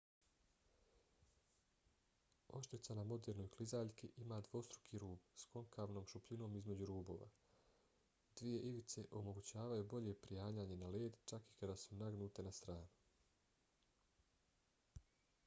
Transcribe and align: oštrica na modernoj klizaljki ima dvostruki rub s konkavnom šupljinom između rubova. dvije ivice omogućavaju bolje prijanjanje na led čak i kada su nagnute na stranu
oštrica 2.59 2.93
na 2.99 3.01
modernoj 3.09 3.49
klizaljki 3.55 4.07
ima 4.21 4.37
dvostruki 4.47 5.01
rub 5.03 5.27
s 5.41 5.45
konkavnom 5.57 6.07
šupljinom 6.13 6.55
između 6.61 6.87
rubova. 6.91 7.27
dvije 8.41 8.61
ivice 8.71 9.03
omogućavaju 9.19 9.85
bolje 9.93 10.15
prijanjanje 10.25 10.79
na 10.85 10.89
led 10.97 11.19
čak 11.33 11.51
i 11.53 11.59
kada 11.63 11.75
su 11.85 11.99
nagnute 12.01 12.47
na 12.49 12.55
stranu 12.61 15.03